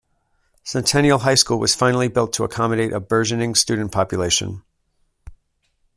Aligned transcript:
Centennial 0.63 1.19
High 1.19 1.35
School 1.35 1.59
was 1.59 1.75
finally 1.75 2.07
built 2.07 2.33
to 2.33 2.43
accommodate 2.43 2.91
a 2.91 2.99
burgeoning 2.99 3.53
student 3.53 3.91
population. 3.91 4.63